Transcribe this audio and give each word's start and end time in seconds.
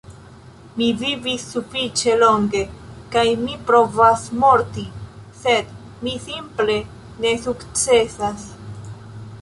Mi 0.77 0.85
vivis 1.01 1.43
sufiĉe 1.55 2.15
longe 2.21 2.61
kaj 3.17 3.25
mi 3.43 3.59
provas 3.69 4.25
morti, 4.45 4.87
sed 5.45 5.79
mi 6.09 6.17
simple 6.27 6.83
ne 7.27 7.37
sukcesas. 7.47 8.49